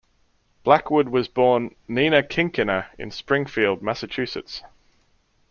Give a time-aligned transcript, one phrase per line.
[0.63, 4.63] Blackwood was born Nina Kinckiner in Springfield, Massachusetts.